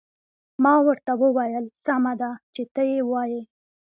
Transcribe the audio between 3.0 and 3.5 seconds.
وایې.